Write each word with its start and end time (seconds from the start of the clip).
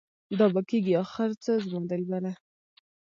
دا 0.39 0.45
به 0.53 0.61
کيږي 0.69 0.93
اخر 1.03 1.29
څه 1.43 1.51
زما 1.69 1.85
دلبره؟ 1.91 2.31